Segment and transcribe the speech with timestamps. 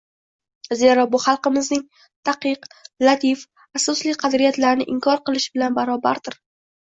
[0.77, 1.83] Zero bu xalqimizning
[2.29, 2.65] daqiq,
[3.07, 3.43] latif,
[3.81, 6.39] asosli qadriyatlarini inkor qilish bilan barobardir.